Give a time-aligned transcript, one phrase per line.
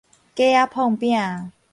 [0.03, 0.07] 格仔
[0.71, 1.51] 膨餅